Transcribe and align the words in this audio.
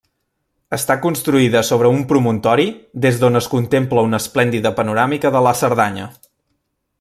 Està 0.77 0.93
construïda 1.01 1.61
sobre 1.67 1.91
un 1.97 2.01
promontori 2.11 2.65
des 3.05 3.19
d'on 3.25 3.41
es 3.43 3.51
contempla 3.53 4.07
una 4.09 4.21
esplèndida 4.25 4.73
panoràmica 4.81 5.33
de 5.37 5.45
la 5.51 5.53
Cerdanya. 5.61 6.09